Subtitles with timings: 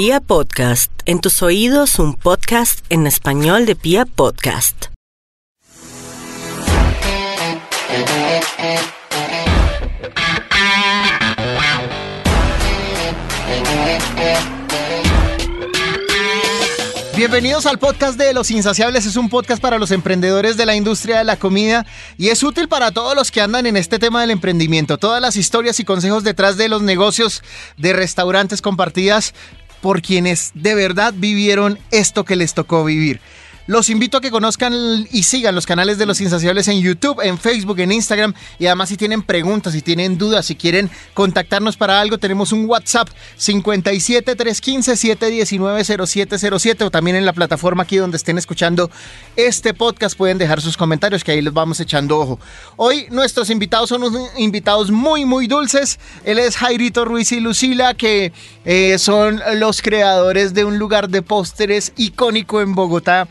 [0.00, 4.84] Pia Podcast, en tus oídos un podcast en español de Pia Podcast.
[17.16, 19.04] Bienvenidos al podcast de Los Insaciables.
[19.04, 21.84] Es un podcast para los emprendedores de la industria de la comida
[22.16, 24.98] y es útil para todos los que andan en este tema del emprendimiento.
[24.98, 27.42] Todas las historias y consejos detrás de los negocios
[27.76, 29.34] de restaurantes compartidas
[29.80, 33.20] por quienes de verdad vivieron esto que les tocó vivir.
[33.68, 34.72] Los invito a que conozcan
[35.12, 38.32] y sigan los canales de Los Insaciables en YouTube, en Facebook, en Instagram.
[38.58, 42.64] Y además si tienen preguntas, si tienen dudas, si quieren contactarnos para algo, tenemos un
[42.64, 48.90] WhatsApp 57 315 719 0707 o también en la plataforma aquí donde estén escuchando
[49.36, 52.40] este podcast pueden dejar sus comentarios que ahí les vamos echando ojo.
[52.76, 56.00] Hoy nuestros invitados son unos invitados muy muy dulces.
[56.24, 58.32] Él es Jairito Ruiz y Lucila que
[58.64, 63.28] eh, son los creadores de un lugar de pósteres icónico en Bogotá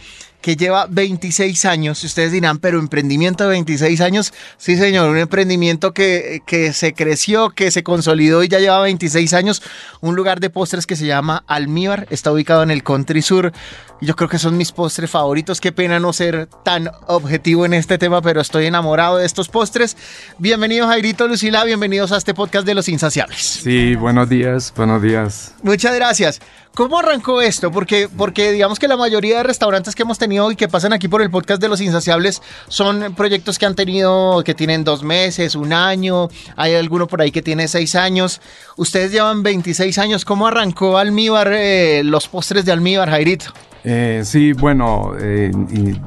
[0.48, 2.02] que lleva 26 años.
[2.06, 4.34] Ustedes dirán, pero emprendimiento de 26 años.
[4.56, 9.34] Sí, señor, un emprendimiento que, que se creció, que se consolidó y ya lleva 26
[9.34, 9.62] años.
[10.00, 12.08] Un lugar de postres que se llama Almíbar.
[12.12, 13.52] Está ubicado en el Country Sur.
[14.00, 15.60] Yo creo que son mis postres favoritos.
[15.60, 19.98] Qué pena no ser tan objetivo en este tema, pero estoy enamorado de estos postres.
[20.38, 21.66] Bienvenidos, Jairito Lucila.
[21.66, 23.42] Bienvenidos a este podcast de Los Insaciables.
[23.42, 25.56] Sí, buenos días, buenos días.
[25.62, 26.40] Muchas gracias.
[26.78, 27.72] ¿Cómo arrancó esto?
[27.72, 31.08] Porque, porque digamos que la mayoría de restaurantes que hemos tenido y que pasan aquí
[31.08, 35.56] por el podcast de Los Insaciables son proyectos que han tenido, que tienen dos meses,
[35.56, 38.40] un año, hay alguno por ahí que tiene seis años.
[38.76, 40.26] Ustedes llevan 26 años.
[40.26, 43.46] ¿Cómo arrancó Almíbar, eh, los postres de Almíbar, Jairito?
[43.84, 45.52] Eh, sí, bueno, eh,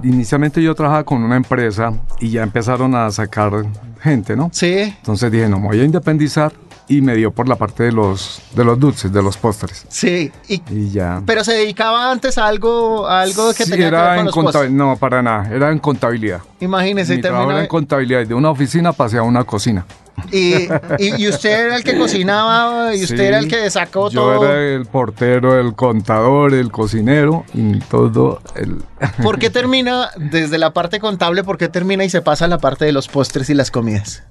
[0.05, 3.65] inicialmente yo trabajaba con una empresa y ya empezaron a sacar
[4.01, 4.51] gente, ¿no?
[4.53, 4.75] Sí.
[4.79, 6.53] Entonces dije, no, me voy a independizar
[6.91, 9.87] y me dio por la parte de los, de los dulces, de los postres.
[9.89, 10.33] Sí.
[10.49, 11.23] Y, ya.
[11.25, 14.25] Pero se dedicaba antes a algo, a algo que sí, tenía era que ver en
[14.27, 14.71] los postres.
[14.73, 16.41] No, para nada, era en contabilidad.
[16.59, 18.27] Imagínese, Mi trabajo era en contabilidad.
[18.27, 19.87] De una oficina pasé a una cocina.
[20.33, 20.65] y,
[20.99, 24.23] y, y usted era el que cocinaba y usted Sí, era el que sacó Yo
[24.23, 24.45] todo.
[24.45, 28.83] era el portero, el contador, el cocinero y todo el...
[29.23, 31.45] ¿Por qué termina desde la parte contable?
[31.45, 34.25] ¿Por qué termina y se pasa a la parte de los postres y las comidas?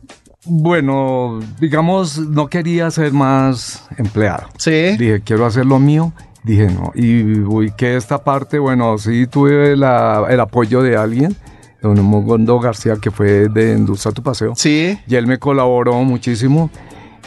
[0.45, 4.47] Bueno, digamos, no quería ser más empleado.
[4.57, 4.95] Sí.
[4.97, 6.13] Dije, quiero hacer lo mío.
[6.43, 6.91] Dije, no.
[6.95, 11.35] Y ubiqué esta parte, bueno, sí tuve la- el apoyo de alguien,
[11.81, 14.53] don Mugondo García, que fue de Endulza tu Paseo.
[14.55, 14.97] Sí.
[15.07, 16.69] Y él me colaboró muchísimo.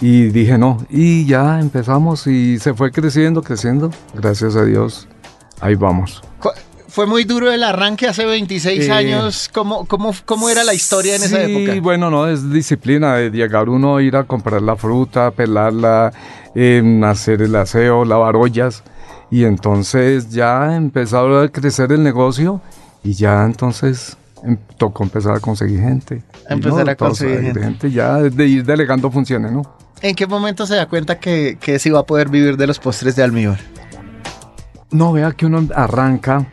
[0.01, 0.79] Y dije, no.
[0.91, 3.91] Y ya empezamos y se fue creciendo, creciendo.
[4.15, 5.07] Gracias a Dios.
[5.61, 6.23] Ahí vamos.
[6.93, 9.49] Fue muy duro el arranque hace 26 Eh, años.
[9.53, 11.81] ¿Cómo, cómo, ¿Cómo era la historia en esa Sí, época?
[11.81, 16.13] bueno, no, es disciplina de llegar uno, ir a comprar la fruta, pelarla,
[16.55, 18.83] em, hacer el aseo, lavar ollas.
[19.31, 22.61] Y entonces ya empezó a crecer el negocio
[23.03, 26.23] y ya entonces em, tocó empezar a conseguir gente.
[26.51, 27.61] Empezar a conseguir gente.
[27.63, 27.91] gente.
[27.91, 29.63] Ya de ir delegando funciones, ¿no?
[30.03, 32.79] ¿En qué momento se da cuenta que, que se iba a poder vivir de los
[32.79, 33.61] postres de almíbar?
[34.93, 36.47] No, vea que uno arranca,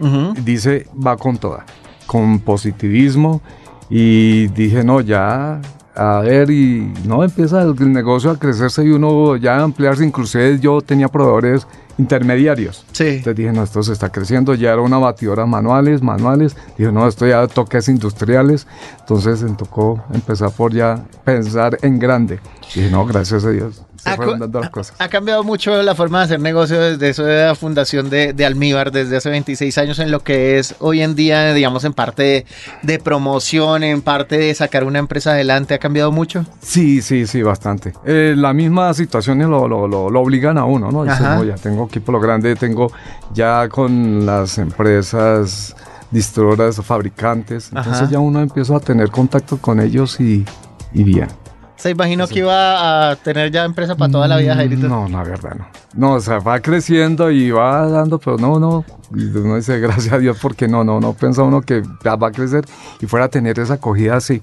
[0.44, 1.66] dice, va con toda,
[2.06, 3.42] con positivismo.
[3.90, 5.60] Y dije, no, ya,
[5.96, 10.06] a ver, y no, empieza el, el negocio a crecerse y uno ya a ampliarse.
[10.06, 11.68] Inclusive yo tenía proveedores
[12.00, 12.86] intermediarios.
[12.92, 13.08] Sí.
[13.08, 14.56] Entonces dije, no, esto se está creciendo.
[14.56, 16.56] Ya era una batidora manuales, manuales.
[16.78, 18.66] Dije, no, esto ya toques industriales.
[19.02, 22.40] Entonces me tocó empezar por ya pensar en grande.
[22.74, 23.84] Dije, no, gracias a Dios.
[23.98, 24.96] Se Ha, las cosas.
[24.98, 28.46] ha cambiado mucho la forma de hacer negocio desde eso de la fundación de, de
[28.46, 32.24] Almíbar, desde hace 26 años en lo que es hoy en día, digamos, en parte
[32.24, 32.46] de,
[32.82, 35.74] de promoción, en parte de sacar una empresa adelante.
[35.74, 36.46] ¿Ha cambiado mucho?
[36.62, 37.92] Sí, sí, sí, bastante.
[38.06, 41.04] Eh, la misma situaciones lo, lo, lo, lo obligan a uno, ¿no?
[41.04, 42.92] No, ya tengo equipo lo grande, tengo
[43.34, 45.76] ya con las empresas
[46.12, 47.68] distribuidoras, fabricantes.
[47.70, 48.12] Entonces Ajá.
[48.12, 50.46] ya uno empieza a tener contacto con ellos y,
[50.94, 51.28] y bien.
[51.76, 54.88] ¿Se imaginó que iba a tener ya empresa para toda la vida, Jairito?
[54.88, 55.68] Mm, No, la verdad no.
[55.94, 58.84] No, o sea, va creciendo y va dando, pero no, no.
[59.16, 62.32] Y uno dice, gracias a Dios, porque no, no, no piensa uno que va a
[62.32, 62.66] crecer
[63.00, 64.42] y fuera a tener esa acogida así.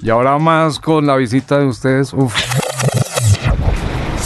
[0.00, 2.34] Y ahora más con la visita de ustedes, uff.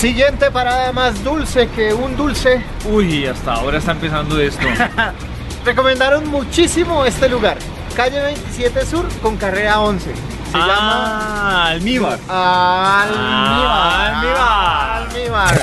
[0.02, 2.60] Siguiente parada más dulce que un dulce.
[2.90, 4.66] Uy, hasta ahora está empezando esto.
[5.64, 7.56] Recomendaron muchísimo este lugar.
[7.94, 10.12] Calle 27 Sur con carrera 11.
[10.12, 10.12] Se
[10.54, 12.19] ah, almíbar.
[12.19, 14.14] llama Almíbar.
[14.16, 15.06] Almíbar.
[15.06, 15.60] Almíbar.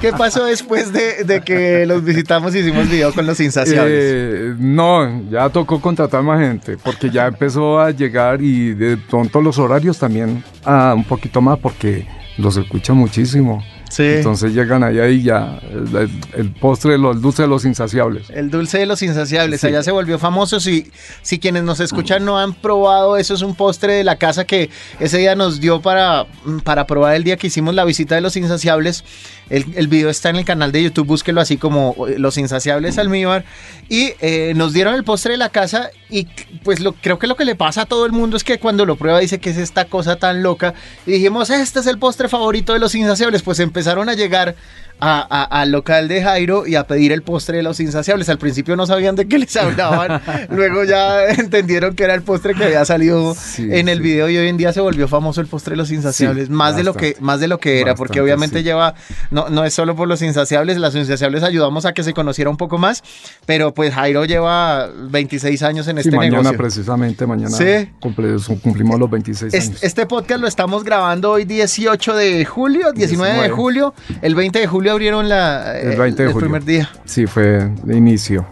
[0.00, 3.94] ¿Qué pasó después de, de que los visitamos y hicimos video con los insaciables?
[3.94, 9.40] Eh, no, ya tocó contratar más gente porque ya empezó a llegar y de pronto
[9.40, 12.08] los horarios también ah, un poquito más porque
[12.40, 13.62] los escucha muchísimo.
[13.90, 14.04] Sí.
[14.04, 18.30] Entonces llegan allá y ya, el, el- el postre, lo- el dulce de los insaciables.
[18.30, 19.66] El dulce de los insaciables, Sí.
[19.66, 20.60] allá se volvió famoso.
[20.60, 20.90] Si,
[21.22, 24.70] si quienes nos escuchan no han probado, eso es un postre de la casa que
[25.00, 26.26] ese día nos dio para,
[26.62, 29.04] para probar el día que hicimos la visita de los insaciables.
[29.50, 33.44] El, el video está en el canal de YouTube, búsquelo así como Los Insaciables Almíbar.
[33.88, 36.28] Y eh, nos dieron el postre de la casa y
[36.62, 38.86] pues lo, creo que lo que le pasa a todo el mundo es que cuando
[38.86, 40.74] lo prueba dice que es esta cosa tan loca.
[41.06, 43.42] Y dijimos, este es el postre favorito de los insaciables.
[43.42, 44.54] Pues empezaron a llegar
[45.00, 48.28] a- a- al local de Jairo y a pedir el postre de los insaciables.
[48.28, 50.20] Al principio no sabían de qué les hablaban,
[50.50, 54.02] luego ya entendieron que era el postre que había salido Sí, en el sí.
[54.04, 56.76] video y hoy en día se volvió famoso el postre de los insaciables, Sí, más
[56.76, 57.24] de lo que bastante.
[57.24, 58.64] más de lo que era, porque Bastante, obviamente sí.
[58.64, 58.94] lleva
[59.30, 62.56] no no es solo por los insaciables, las insaciables ayudamos a que se conociera un
[62.56, 63.02] poco más,
[63.46, 66.58] pero pues Jairo lleva 26 años en este mañana negocio.
[66.58, 67.88] precisamente, mañana Sí.
[68.00, 69.82] cumple- cumplimos los 26 Es- años.
[69.82, 73.56] Este podcast lo estamos grabando hoy 18 de julio, 19 de 19.
[73.56, 73.94] julio.
[74.22, 76.46] El 20 de julio abrieron la, El eh, 20 de el julio.
[76.48, 76.90] primer día.
[77.04, 78.46] Sí, fue de inicio.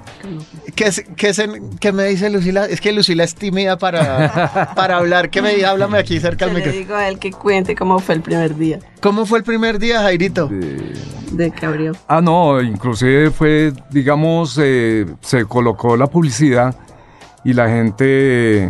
[0.75, 1.33] ¿Qué, es- qué,
[1.81, 2.67] qué me dice Lucila?
[2.67, 5.31] Es que Lucila es tímida para, para hablar.
[5.31, 5.67] ¿Qué me dice?
[5.67, 6.81] Háblame aquí cerca Yo al le micrófono.
[6.85, 10.01] digo a él que cuente cómo fue el primer día ¿Cómo fue el primer día,
[10.03, 10.49] Jairito?
[10.53, 10.93] Eh,
[11.33, 11.93] de que abrió.
[12.09, 16.75] Ah, no, inclusive fue, digamos, eh, se colocó la publicidad
[17.45, 18.69] y la gente,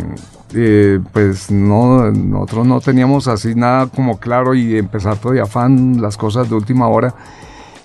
[0.53, 6.01] eh, pues no, nosotros no teníamos así nada como claro y empezar todo de afán
[6.01, 7.13] las cosas de última hora.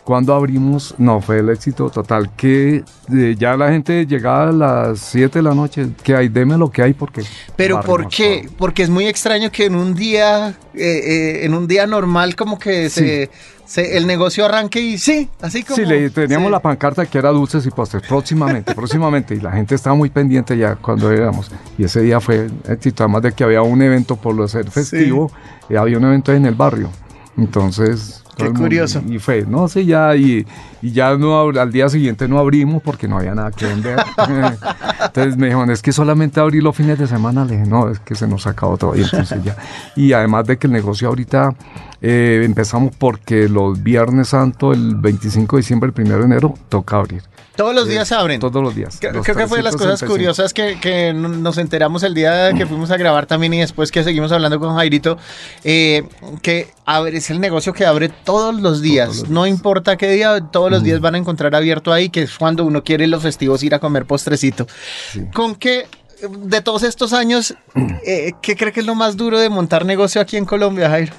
[0.04, 4.98] Cuando abrimos, no, fue el éxito total, que eh, ya la gente llegaba a las
[5.00, 7.22] 7 de la noche, que hay, deme lo que hay porque...
[7.56, 8.42] Pero ¿por qué?
[8.44, 8.56] todo.
[8.58, 12.58] Porque es muy extraño que en un día, eh, eh, en un día normal como
[12.58, 13.30] que se,
[13.64, 15.76] se- el negocio arranque y sí, así como...
[15.76, 16.52] Sí, le, teníamos sí.
[16.52, 20.54] la pancarta que era dulces y postres, próximamente, próximamente, y la gente estaba muy pendiente
[20.58, 21.50] ya cuando éramos.
[21.78, 25.32] Y ese día fue éxito, además de que había un evento por lo ser festivo,
[25.74, 26.90] había un evento en el barrio.
[27.38, 28.20] Entonces...
[28.36, 29.02] Qué curioso.
[29.08, 30.46] Y fue, no sé, ya, y,
[30.82, 33.98] y ya no, al día siguiente no abrimos porque no había nada que vender.
[35.04, 37.44] Entonces me dijeron, es que solamente abrí los fines de semana.
[37.44, 38.96] Le dije, no, es que se nos acabó todo.
[38.96, 39.56] Y entonces ya.
[39.96, 41.54] Y además de que el negocio ahorita
[42.02, 46.96] eh, empezamos porque los Viernes Santo, el 25 de diciembre, el 1 de enero, toca
[46.96, 47.22] abrir.
[47.56, 48.40] Todos los días abren.
[48.40, 48.96] Todos los días.
[49.00, 50.12] Creo, los creo que fue de las cosas 365.
[50.12, 54.02] curiosas que, que nos enteramos el día que fuimos a grabar también y después que
[54.02, 55.18] seguimos hablando con Jairito,
[55.62, 56.04] eh,
[56.42, 59.56] que abre, es el negocio que abre todos los días, los no días.
[59.56, 62.82] importa qué día, todos los días van a encontrar abierto ahí, que es cuando uno
[62.82, 64.66] quiere los festivos ir a comer postrecito.
[65.12, 65.26] Sí.
[65.32, 65.86] ¿Con qué,
[66.28, 67.54] de todos estos años,
[68.06, 71.12] eh, qué cree que es lo más duro de montar negocio aquí en Colombia, Jairo?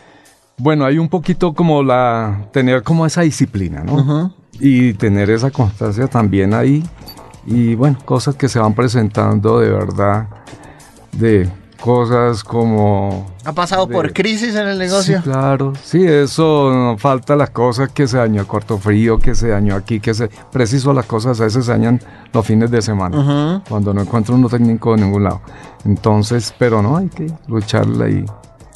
[0.58, 4.34] Bueno, hay un poquito como la, tener como esa disciplina, ¿no?
[4.60, 6.82] Y tener esa constancia también ahí.
[7.46, 10.28] Y bueno, cosas que se van presentando de verdad,
[11.12, 11.50] de
[11.80, 13.28] cosas como...
[13.44, 15.18] ¿Ha pasado por De- crisis en el negocio?
[15.18, 19.36] Sí, claro, sí, eso no falta las cosas que se dañó a corto frío, que
[19.36, 20.28] se dañó aquí, que se...
[20.52, 22.02] Preciso las cosas a veces se dañan
[22.34, 23.64] los fines de semana, Ujú.
[23.70, 25.42] cuando no encuentro uno técnico de ningún lado.
[25.86, 28.26] Entonces, pero no, hay que lucharla y...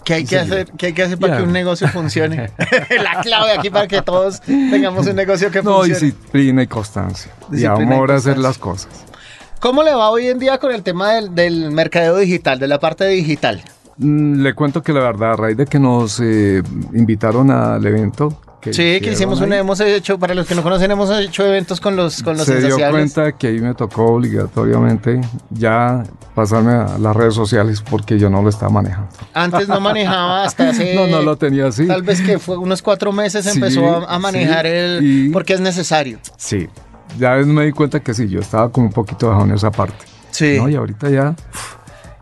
[0.04, 1.38] ¿Qué hay que Sí, hacer, qué hay que hacer para Ya.
[1.40, 2.50] que un negocio funcione?
[3.04, 6.00] La clave aquí para que todos tengamos un negocio que No, funcione.
[6.00, 7.32] disciplina y constancia.
[7.50, 8.90] Disciplina y y amor a hacer las cosas.
[9.60, 12.80] ¿Cómo le va hoy en día con el tema del, del mercadeo digital, de la
[12.80, 13.62] parte digital?
[13.98, 16.64] Mm, Le cuento que la verdad, a raíz de que nos eh,
[16.94, 18.42] invitaron al evento.
[18.62, 21.96] Sí, que hicimos un, hemos hecho, para los que no conocen, hemos hecho eventos con
[21.96, 26.04] los, con los Se dio cuenta que ahí me tocó obligatoriamente ya
[26.36, 29.08] pasarme a las redes sociales porque yo no lo estaba manejando.
[29.34, 30.94] Antes no manejaba hasta hace...
[30.94, 31.88] no, no lo tenía así.
[31.88, 35.00] Tal vez que fue unos cuatro meses Sí, empezó a, a manejar sí, el...
[35.04, 36.20] y- Porque es necesario.
[36.36, 36.68] Sí,
[37.18, 40.06] ya me di cuenta que sí, yo estaba como un poquito bajado en esa parte.
[40.32, 40.58] Sí.
[40.58, 40.70] ¿no?
[40.70, 41.36] Y ahorita ya...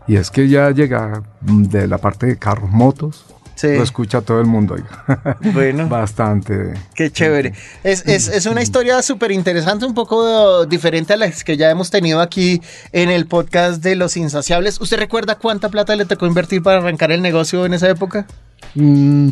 [0.06, 3.74] y es que ya llega mm, de la parte de carros, motos, Sí.
[3.74, 4.76] lo escucha todo el mundo.
[5.52, 5.88] Bueno.
[5.88, 6.74] Bastante.
[6.94, 7.54] Qué chévere.
[7.82, 11.90] Es, es, es una historia súper interesante, un poco diferente a las que ya hemos
[11.90, 14.80] tenido aquí en el podcast de Los Insaciables.
[14.80, 18.26] ¿Usted recuerda cuánta plata le tocó invertir para arrancar el negocio en esa época?
[18.74, 19.28] Mm,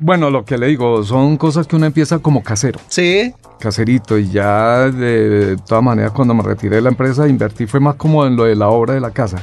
[0.00, 3.32] bueno, lo que le digo, son cosas que uno empieza como casero, Sí.
[3.60, 7.96] caserito, y ya de, todas maneras cuando me retiré de la empresa invertí fue más
[7.96, 9.36] como en lo de la obra de la casa,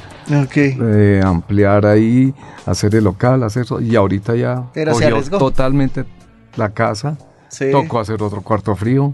[0.43, 0.57] Ok.
[0.57, 2.33] eh, ampliar ahí,
[2.65, 5.37] hacer el local, hacer eso, y ahorita ya Pero se arriesgó.
[5.37, 6.05] totalmente
[6.55, 7.17] la casa,
[7.49, 7.71] Sí.
[7.71, 9.13] tocó hacer otro cuarto frío.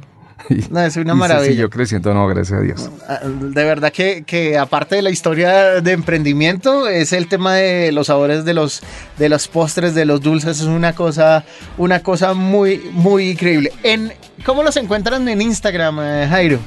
[0.70, 1.50] No, es una y se maravilla.
[1.52, 2.90] siguió creciendo, no, gracias a Dios.
[3.08, 7.92] Ah, De verdad que, que aparte de la historia de emprendimiento, es el tema de
[7.92, 8.82] los sabores de los,
[9.18, 11.44] de los postres, de los dulces, es una cosa,
[11.78, 13.72] una cosa muy, muy increíble.
[13.84, 14.14] En,
[14.46, 16.60] ¿Cómo los encuentran en Instagram, eh, Jairo?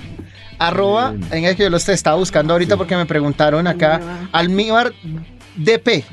[0.58, 4.00] Arroba, venga que yo los estaba buscando ahorita porque me preguntaron acá,
[4.32, 4.92] almíbar
[5.56, 6.04] DP.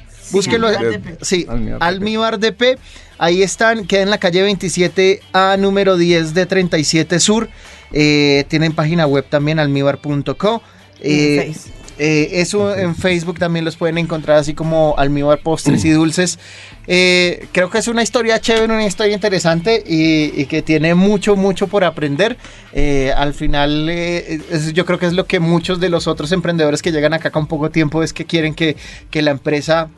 [1.00, 1.18] DP.
[1.22, 1.82] Sí, Almíbar DP.
[1.84, 2.80] Almíbar DP.
[3.18, 7.50] Ahí están, queda en la calle 27A, número 10 de 37 Sur.
[7.94, 10.62] Eh, tienen página web también, almíbar.co.
[11.02, 11.54] Eh,
[12.00, 16.40] eh, eso en Facebook también los pueden encontrar así como Almíbar Postres y Dulces.
[16.88, 21.36] Eh, creo que es una historia chévere, una historia interesante y, y que tiene mucho,
[21.36, 22.38] mucho por aprender.
[22.74, 26.32] Eh, al final, eh, es- yo creo que es lo que muchos de los otros
[26.32, 28.78] emprendedores que llegan acá con poco tiempo es que quieren que,
[29.12, 29.90] que la empresa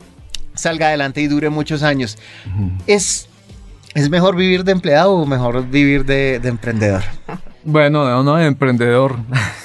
[0.54, 2.18] salga adelante y dure muchos años.
[2.86, 3.28] ¿Es,
[3.94, 7.02] ¿Es mejor vivir de empleado o mejor vivir de, de emprendedor?
[7.64, 9.16] Bueno, de uno de emprendedor.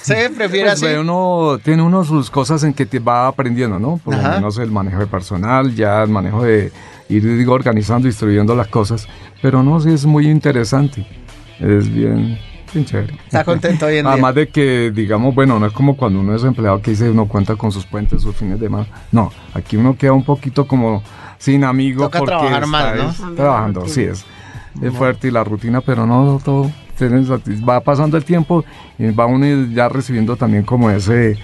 [0.01, 0.93] ¿Se prefiere Pues, así?
[0.95, 3.97] uno tiene uno sus cosas en que te va aprendiendo, ¿no?
[3.97, 4.29] Por Ajá.
[4.29, 6.71] lo menos el manejo de personal, ya el manejo de
[7.09, 9.05] ir digo, organizando, distribuyendo las cosas.
[9.41, 11.05] Pero no, sí es muy interesante.
[11.59, 12.37] Es bien,
[12.73, 13.13] bien chévere.
[13.25, 14.13] Está contento hoy en día.
[14.13, 17.27] Además de que, digamos, bueno, no es como cuando uno es empleado que dice uno
[17.27, 18.87] cuenta con sus puentes, sus fines de semana.
[19.11, 21.03] No, aquí uno queda un poquito como
[21.37, 23.33] sin amigos Toca porque trabajar está más, ¿no?
[23.35, 24.25] trabajando, sí es.
[24.81, 26.71] Es fuerte y la rutina, pero no todo.
[27.67, 28.65] Va pasando el tiempo
[28.97, 31.37] y va uno ya recibiendo también como ese,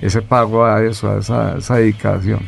[0.00, 2.40] ese pago a eso, a esa, esa dedicación.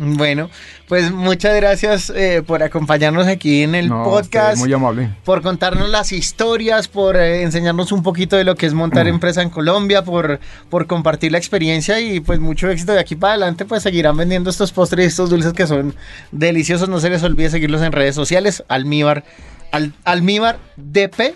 [0.00, 0.48] Bueno,
[0.86, 4.56] pues muchas gracias eh, por acompañarnos aquí en el No, podcast.
[4.58, 5.10] muy amable.
[5.24, 9.08] por contarnos las historias, por eh, enseñarnos un poquito de lo que es montar Mm.
[9.08, 10.38] empresa en Colombia, por,
[10.70, 14.50] por compartir la experiencia y pues mucho éxito de aquí para adelante, pues seguirán vendiendo
[14.50, 15.94] estos postres y estos dulces que son
[16.30, 16.88] deliciosos.
[16.88, 19.24] No se les olvide seguirlos en redes sociales, Almíbar,
[19.72, 21.34] al, Almíbar DP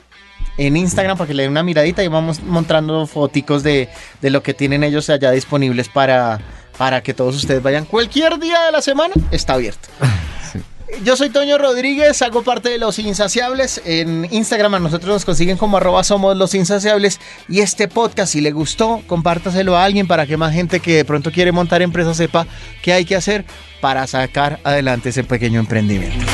[0.58, 3.88] en Instagram para que le den una miradita y vamos mostrando foticos de,
[4.20, 6.40] de lo que tienen ellos allá disponibles para,
[6.82, 7.84] para que todos ustedes vayan.
[7.84, 9.88] Cualquier día de la semana está abierto.
[11.04, 13.80] Yo soy Toño Rodríguez, hago parte de Los Insaciables.
[13.84, 17.20] En Instagram a nosotros nos consiguen como arroba somos Los Insaciables.
[17.48, 21.04] Y este podcast, si le gustó, compártaselo a alguien para que más gente que de
[21.04, 22.48] pronto quiere montar empresa sepa
[22.82, 23.44] qué hay que hacer
[23.80, 26.26] para sacar adelante ese pequeño emprendimiento.